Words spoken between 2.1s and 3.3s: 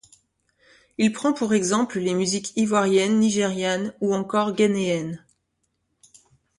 musiques ivoiriennes,